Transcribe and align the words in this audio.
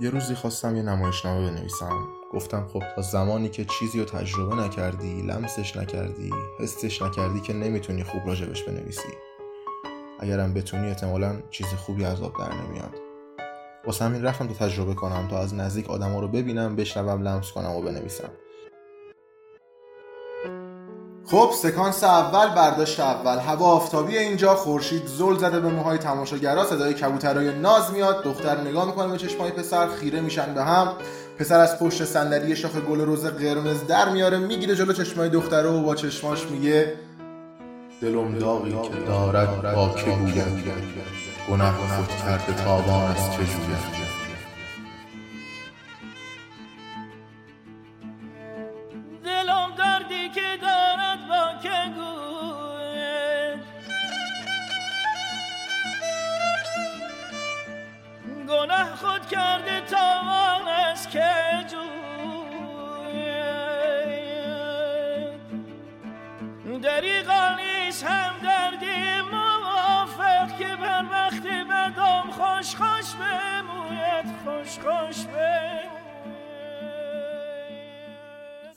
یه 0.00 0.10
روزی 0.10 0.34
خواستم 0.34 0.76
یه 0.76 0.82
نمایشنامه 0.82 1.50
بنویسم. 1.50 2.08
گفتم 2.32 2.66
خب 2.72 2.82
تا 2.96 3.02
زمانی 3.02 3.48
که 3.48 3.64
چیزی 3.64 3.98
رو 3.98 4.04
تجربه 4.04 4.54
نکردی 4.54 5.22
لمسش 5.22 5.76
نکردی 5.76 6.30
حسش 6.58 7.02
نکردی 7.02 7.40
که 7.40 7.52
نمی‌تونی 7.52 8.04
خوب 8.04 8.26
راجبش 8.26 8.62
بنویسی. 8.62 9.08
اگرم 10.20 10.54
بتونی 10.54 10.88
احتمالا 10.88 11.42
چیز 11.50 11.66
خوبی 11.66 12.04
از 12.04 12.22
آب 12.22 12.38
در 12.38 12.54
نمیاد. 12.54 12.94
واسه 13.86 14.04
همین 14.04 14.22
رفتم 14.22 14.46
تا 14.46 14.54
تجربه 14.54 14.94
کنم 14.94 15.28
تا 15.28 15.38
از 15.38 15.54
نزدیک 15.54 15.90
آدما 15.90 16.20
رو 16.20 16.28
ببینم 16.28 16.76
بشنوم 16.76 17.22
لمس 17.22 17.52
کنم 17.52 17.70
و 17.70 17.82
بنویسم. 17.82 18.30
خب 21.34 21.50
سکانس 21.62 22.04
اول 22.04 22.54
برداشت 22.54 23.00
اول. 23.00 23.38
هوا 23.38 23.66
آفتابی 23.66 24.18
اینجا 24.18 24.54
خورشید 24.54 25.06
زل 25.06 25.36
زده 25.36 25.60
به 25.60 25.68
موهای 25.68 25.98
تماشاگرا 25.98 26.64
صدای 26.64 26.94
کبوترای 26.94 27.58
ناز 27.58 27.92
میاد. 27.92 28.24
دختر 28.24 28.60
نگاه 28.60 28.86
می‌کنه 28.86 29.08
به 29.08 29.18
چشمای 29.18 29.50
پسر 29.50 29.88
خیره 29.88 30.20
میشن 30.20 30.54
به 30.54 30.62
هم. 30.62 30.92
پسر 31.38 31.60
از 31.60 31.78
پشت 31.78 32.04
صندلی 32.04 32.56
شاخ 32.56 32.76
گل 32.76 33.00
روز 33.00 33.26
قرمز 33.26 33.86
در 33.86 34.08
میاره 34.08 34.38
می‌گیره 34.38 34.74
جلو 34.74 34.92
چشمای 34.92 35.28
دختره 35.28 35.68
و 35.68 35.82
با 35.82 35.94
چشماش 35.94 36.46
میگه 36.46 36.94
دلم 38.02 38.38
داغی 38.38 38.70
که 38.70 39.06
دارد 39.06 39.74
با 39.74 39.88
که 39.88 40.10
گوید 40.10 40.72
گناه 41.50 41.74
خود 41.74 42.08
کرده 42.08 42.64
تابان 42.64 43.02
از 43.02 43.36
جوید 43.36 43.48
دلم 49.24 49.70
دردی 49.78 50.28
که 50.34 50.73
خود 59.04 59.26
کرده 59.26 59.80
تاوان 59.80 60.68
از 60.68 61.10
که 61.10 61.30
جوید 61.68 61.94
دریغا 66.82 67.56
نیست 67.56 68.04
هم 68.04 68.32
دردی 68.42 69.20
موافق 69.32 70.58
که 70.58 70.76
بر 70.76 71.04
وقت 71.10 71.46
بدم 71.46 72.30
خوش 72.30 72.76
خوش 72.76 73.14
بموید 73.14 74.26
خوش 74.44 74.78
خوش 74.78 75.24
بموید. 75.24 75.43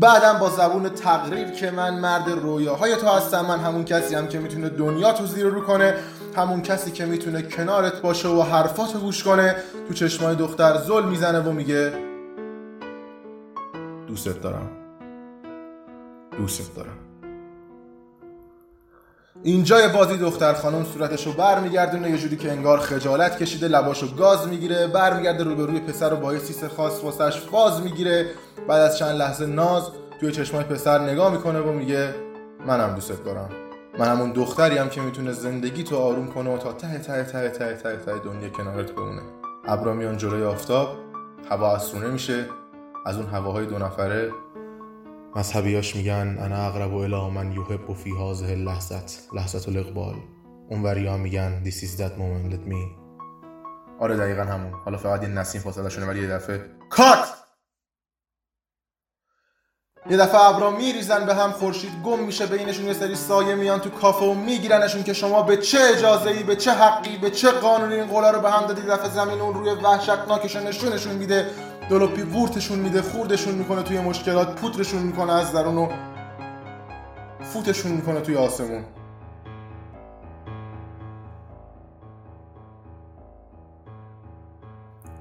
بعدم 0.00 0.38
با 0.38 0.50
زبون 0.50 0.88
تقریر 0.88 1.50
که 1.50 1.70
من 1.70 1.98
مرد 2.00 2.30
رویاهای 2.30 2.96
تو 2.96 3.06
هستم 3.06 3.46
من 3.46 3.58
همون 3.58 3.84
کسی 3.84 4.14
هم 4.14 4.28
که 4.28 4.38
می‌تونه 4.38 4.68
دنیا 4.68 5.12
تو 5.12 5.26
زیر 5.26 5.46
رو 5.46 5.60
کنه 5.60 5.94
همون 6.36 6.62
کسی 6.62 6.90
که 6.90 7.06
می‌تونه 7.06 7.42
کنارت 7.42 8.00
باشه 8.00 8.28
و 8.28 8.42
حرفاتو 8.42 8.98
گوش 8.98 9.24
کنه 9.24 9.56
تو 9.88 9.94
چشمای 9.94 10.36
دختر 10.36 10.76
زل 10.78 11.04
می‌زنه 11.04 11.40
و 11.40 11.52
میگه 11.52 11.92
دوست 14.08 14.42
دارم. 14.42 14.70
دوست 16.38 16.76
دارم. 16.76 17.09
اینجای 19.42 19.88
بازی 19.88 20.16
دختر 20.16 20.52
خانم 20.52 20.84
صورتشو 20.84 21.32
بر 21.32 21.60
میگردونه 21.60 22.10
یه 22.10 22.18
جوری 22.18 22.36
که 22.36 22.52
انگار 22.52 22.78
خجالت 22.78 23.38
کشیده 23.38 23.68
لباشو 23.68 24.14
گاز 24.14 24.48
می‌گیره 24.48 24.86
برمیگرده 24.86 25.44
روبروی 25.44 25.80
پسر 25.80 26.10
رو 26.10 26.16
با 26.16 26.32
یه 26.32 26.38
سیس 26.38 26.64
خاص 26.64 27.04
واسش 27.04 27.40
فاز 27.40 27.80
می‌گیره. 27.82 28.26
بعد 28.68 28.80
از 28.80 28.98
چند 28.98 29.16
لحظه 29.16 29.46
ناز 29.46 29.82
توی 30.20 30.32
چشمای 30.32 30.64
پسر 30.64 30.98
نگاه 30.98 31.32
می‌کنه 31.32 31.60
و 31.60 31.72
میگه 31.72 32.14
منم 32.66 32.94
دوست 32.94 33.24
دارم. 33.24 33.48
من 33.98 34.06
همون 34.06 34.32
دختری 34.32 34.78
هم 34.78 34.88
که 34.88 35.00
می‌تونه 35.00 35.32
زندگی 35.32 35.84
تو 35.84 35.96
آروم 35.96 36.26
کنه 36.26 36.54
و 36.54 36.58
تا 36.58 36.72
ته 36.72 36.98
ته 36.98 37.24
ته 37.24 37.48
ته 37.48 37.74
ته 37.74 37.96
ته 37.96 38.18
دنیا 38.24 38.48
کنارت 38.48 38.92
بمونه. 38.92 39.22
ابرا 39.64 39.94
میان 39.94 40.16
جلوی 40.16 40.42
آفتاب 40.42 40.88
هوا 41.50 41.76
اسونه 41.76 42.06
میشه 42.06 42.46
از 43.06 43.16
اون 43.16 43.26
هواهای 43.26 43.66
دو 43.66 43.78
نفره 43.78 44.30
مذهبیاش 45.36 45.96
میگن 45.96 46.38
انا 46.38 46.66
اقرب 46.66 46.94
الى 46.94 47.30
من 47.30 47.52
یحب 47.52 47.92
فی 47.94 48.10
هذه 48.10 48.52
اللحظت 48.52 49.34
لحظت 49.34 49.68
الاقبال. 49.68 50.14
اون 50.70 51.06
ها 51.06 51.16
میگن 51.16 51.62
this 51.64 51.74
is 51.84 52.00
that 52.00 52.12
moment 52.18 52.52
let 52.52 52.70
me. 52.70 53.00
آره 54.00 54.16
دقیقا 54.16 54.42
همون. 54.42 54.72
حالا 54.84 54.98
فقط 54.98 55.22
یه 55.22 55.28
نسیم 55.28 55.60
فاصله 55.60 55.88
شونه 55.88 56.06
ولی 56.06 56.20
یه 56.20 56.28
دفعه 56.28 56.64
کات! 56.90 57.40
یه 60.10 60.16
دفعه 60.16 60.40
ابرا 60.40 60.70
میریزن 60.70 61.26
به 61.26 61.34
هم 61.34 61.50
خورشید 61.52 62.02
گم 62.04 62.18
میشه 62.18 62.46
بینشون 62.46 62.86
یه 62.86 62.92
سری 62.92 63.14
سایه 63.14 63.54
میان 63.54 63.80
تو 63.80 63.90
کافه 63.90 64.24
و 64.24 64.34
میگیرنشون 64.34 65.02
که 65.02 65.12
شما 65.12 65.42
به 65.42 65.56
چه 65.56 65.78
اجازه 65.96 66.30
ای 66.30 66.42
به 66.42 66.56
چه 66.56 66.70
حقی 66.70 67.16
به 67.18 67.30
چه 67.30 67.50
قانونی 67.50 67.94
این 67.94 68.06
قولا 68.06 68.30
رو 68.30 68.40
به 68.40 68.50
هم 68.50 68.66
دادی؟ 68.66 68.82
دفعه 68.82 69.10
زمین 69.10 69.40
اون 69.40 69.54
روی 69.54 69.70
وحشتناکش 69.70 70.56
نشونشون 70.56 71.14
میده. 71.14 71.50
دلوپی 71.90 72.22
وورتشون 72.22 72.78
میده 72.78 73.02
خوردشون 73.02 73.54
می‌کنه 73.54 73.82
توی 73.82 74.00
مشکلات 74.00 74.60
پودرشون 74.60 75.02
می‌کنه 75.02 75.32
از 75.32 75.52
درون 75.52 75.78
و 75.78 75.88
فوتشون 77.40 77.92
می‌کنه 77.92 78.20
توی 78.20 78.36
آسمون. 78.36 78.84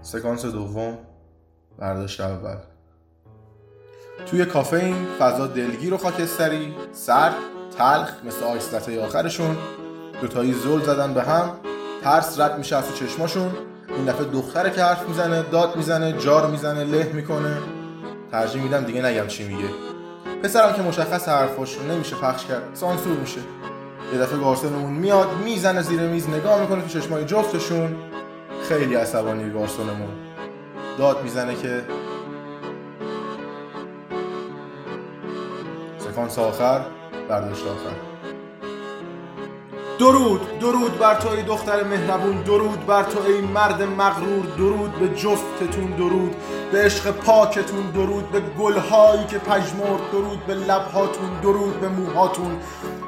سکانس 0.02 0.46
دوم 0.46 0.98
برداشت 1.78 2.22
اول. 2.22 2.58
توی 4.26 4.46
کافه 4.46 4.78
این 4.78 5.06
فضا 5.20 5.48
دلگیر 5.48 5.94
و 5.94 5.98
خاکستری 5.98 6.76
سرد 6.92 7.36
تلخ 7.78 8.14
مثل 8.26 8.44
آیستته 8.44 9.06
آخرشون. 9.06 9.58
دوتایی 10.22 10.54
زل 10.54 10.82
زدن 10.82 11.14
به 11.14 11.24
هم 11.24 11.52
ترس 12.02 12.40
رد 12.40 12.58
میشه 12.58 12.76
از 12.76 12.88
تو 12.88 12.94
چشماشون. 12.94 13.69
این 13.96 14.06
دفعه 14.06 14.26
دختره 14.26 14.72
که 14.72 14.84
حرف 14.84 15.08
می‌زنه 15.08 15.42
داد 15.42 15.76
می‌زنه 15.76 16.14
جار 16.14 16.48
می‌زنه 16.48 16.84
له 16.84 17.12
می‌کنه. 17.14 17.58
ترجیح 18.32 18.64
میدم 18.64 18.84
دیگه 18.84 19.02
نگم 19.06 19.28
چی 19.28 19.48
میگه. 19.48 19.70
پسرم 20.44 20.74
که 20.74 20.82
مشخص 20.82 21.28
حرفاش 21.28 21.78
نمیشه 21.90 22.16
پخش 22.16 22.46
کرد 22.46 22.64
سانسور 22.74 23.18
میشه. 23.18 23.40
یه 24.14 24.20
دفعه 24.20 24.40
گارسونمون 24.40 24.92
میاد 24.92 25.28
می‌زنه 25.44 25.82
زیر 25.82 26.00
میز 26.00 26.30
نگاه 26.30 26.62
می‌کنه 26.62 26.82
تو 26.82 27.00
چشمای 27.00 27.26
جفتشون. 27.26 27.96
خیلی 28.70 28.96
عصبانی 28.96 29.54
گارسونمون 29.54 30.10
داد 30.98 31.24
می‌زنه 31.24 31.56
که 31.56 31.82
سکانس 36.00 36.40
آخر 36.40 36.82
برداشت 37.30 37.64
آخر. 37.68 38.09
درود 40.00 40.60
درود 40.60 41.00
بر 41.00 41.16
تو 41.16 41.30
ای 41.30 41.44
دختر 41.44 41.84
مهربون 41.84 42.42
درود 42.42 42.86
بر 42.86 43.04
تو 43.04 43.20
ای 43.28 43.42
مرد 43.42 43.82
مغرور 43.82 44.46
درود 44.58 45.00
به 45.00 45.08
جفتتون 45.08 45.92
درود 45.98 46.36
به 46.72 46.86
عشق 46.86 47.12
پاکتون 47.12 47.92
درود 47.92 48.32
به 48.32 48.40
گلهایی 48.40 49.26
که 49.26 49.38
پژمرد 49.38 50.12
درود 50.12 50.46
به 50.46 50.54
لبهاتون 50.54 51.30
درود 51.42 51.82
به 51.82 51.90
موهاتون 51.90 52.58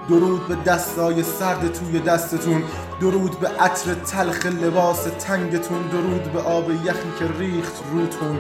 درود 0.10 0.48
به 0.48 0.56
دستای 0.56 1.24
سرد 1.24 1.74
توی 1.74 2.00
دستتون 2.00 2.64
درود 3.02 3.40
به 3.40 3.48
عطر 3.48 3.94
تلخ 3.94 4.46
لباس 4.46 5.04
تنگتون 5.04 5.82
درود 5.88 6.24
به 6.24 6.40
آب 6.42 6.72
یخی 6.72 7.12
که 7.20 7.26
ریخت 7.40 7.84
روتون 7.92 8.40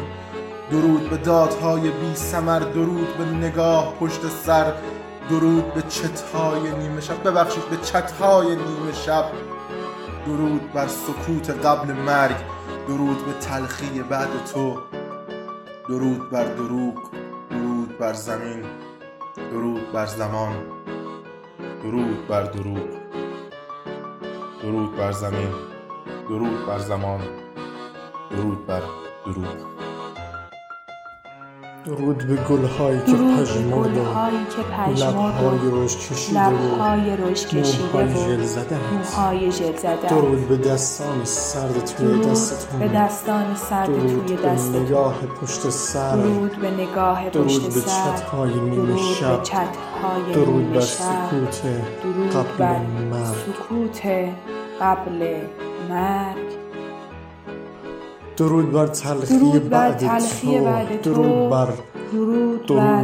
درود 0.71 1.09
به 1.09 1.17
دادهای 1.17 1.81
بی 1.81 2.15
سمر 2.15 2.59
درود 2.59 3.17
به 3.17 3.25
نگاه 3.25 3.93
پشت 3.99 4.21
سر 4.45 4.73
درود 5.29 5.73
به 5.73 5.81
چتهای 5.81 6.71
نیمه 6.79 7.01
شب. 7.01 7.23
ببخشید 7.23 7.69
به 7.69 7.77
چتهای 7.77 8.47
نیمه 8.47 8.93
شب. 8.93 9.25
درود 10.25 10.73
بر 10.73 10.87
سکوت 10.87 11.49
قبل 11.49 11.93
مرگ. 11.93 12.35
درود 12.87 13.25
به 13.25 13.33
تلخی 13.33 14.03
بعد 14.03 14.45
تو. 14.53 14.77
درود 15.89 16.29
بر 16.29 16.45
دروغ. 16.45 16.95
درود 17.49 17.97
بر 17.97 18.13
زمین. 18.13 18.63
درود 19.51 19.91
بر 19.91 20.05
زمان. 20.05 20.55
درود 21.83 22.27
بر 22.27 22.43
دروغ. 22.43 22.87
درود 24.61 24.97
بر 24.97 25.11
زمین. 25.11 25.53
درود 26.29 26.65
بر 26.65 26.79
زمان. 26.79 27.21
درود 28.31 28.67
بر 28.67 28.81
دروغ. 29.25 29.70
درود 31.85 32.17
به 32.17 32.35
گلهایی 32.35 32.99
که 32.99 33.11
به 33.11 33.17
و 33.17 33.83
گلهایی 33.83 34.45
که 34.55 34.61
پژمرد 34.61 35.15
لبهای 35.15 35.71
روش 35.71 35.97
کشیده 35.97 36.39
و 36.39 36.51
لبهای 36.51 37.17
روش 37.17 37.47
کشیده 37.47 38.03
موهای 38.03 38.15
ژل 38.15 38.43
زدنت. 38.43 38.79
موهای 38.93 39.51
ژل 39.51 39.77
زدن 39.77 40.07
درود 40.09 40.47
به 40.47 40.57
دستان 40.57 41.25
سرد 41.25 41.85
توی 41.85 42.19
دستتون. 42.19 42.79
به 42.79 42.87
دستان 42.87 43.55
سرد 43.55 43.87
درود 43.87 44.25
توی 44.25 44.35
به 44.35 44.43
دستتون. 44.43 44.81
نگاه 44.81 45.15
پشت 45.41 45.69
سر. 45.69 46.15
درود 46.15 46.55
به 46.61 46.71
نگاه 46.71 47.29
درود 47.29 47.47
پشت 47.47 47.61
به 47.61 47.69
سر. 47.69 48.15
چتهای 48.15 48.53
نیمه 48.53 48.75
درود 48.75 48.87
به 48.87 48.97
شب. 48.97 49.43
چتهای 49.43 50.33
درود 50.33 50.63
نیمه 50.63 50.73
بر 50.73 50.81
شب. 50.81 51.29
سکوت 51.29 51.61
درود 52.03 52.29
قبل 52.29 52.57
بر 52.57 52.79
مرگ. 53.11 53.25
سکوت 53.25 54.01
قبل 54.81 55.37
مرگ. 55.89 56.60
درود 58.41 58.71
بر 58.71 58.87
تلخی 58.87 59.37
درود 59.39 59.69
بر 59.69 59.93
تلخی 59.93 60.57
تو 60.57 60.63
بعد 60.65 61.01
تو. 61.01 61.13
درود 61.13 61.49
بر 61.49 61.73
درود 62.11 62.67
بر 62.67 63.03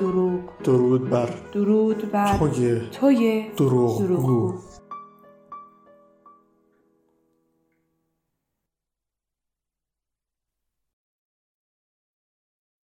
دروغ. 0.00 0.40
درود 0.64 1.10
بر 1.10 1.28
درود 1.52 2.12
بر 2.12 2.38
توی 2.38 2.80
توی 2.92 3.46
دروغگو 3.56 4.54